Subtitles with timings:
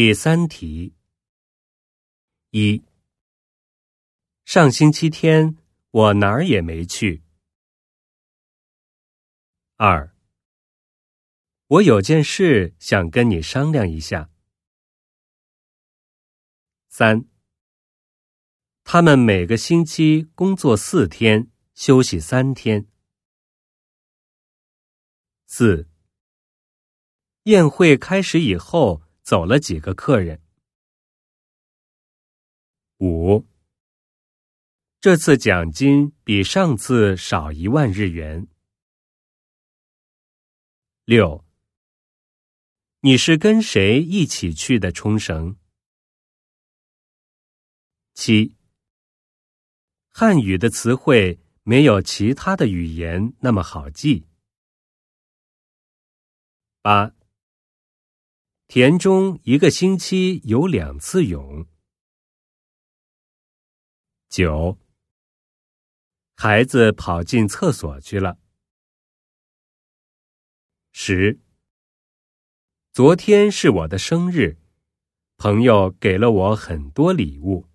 [0.00, 0.94] 第三题：
[2.50, 2.84] 一，
[4.44, 5.56] 上星期天
[5.90, 7.24] 我哪儿也没去。
[9.74, 10.14] 二，
[11.66, 14.30] 我有件事想跟你商量一下。
[16.86, 17.24] 三，
[18.84, 22.86] 他们每个星期工作四天，休息三天。
[25.46, 25.88] 四，
[27.46, 29.07] 宴会开始以后。
[29.28, 30.40] 走了几个客人。
[32.96, 33.46] 五，
[35.02, 38.48] 这次奖金比上次少一万日元。
[41.04, 41.44] 六，
[43.00, 45.58] 你是跟谁一起去的冲绳？
[48.14, 48.56] 七，
[50.08, 54.26] 汉语的词汇没有其他的语言那么好记。
[56.80, 57.17] 八。
[58.70, 61.66] 田中一个星期游两次泳。
[64.28, 64.78] 九，
[66.36, 68.38] 孩子跑进厕所去了。
[70.92, 71.40] 十，
[72.92, 74.58] 昨天是我的生日，
[75.38, 77.67] 朋友给了我很多礼物。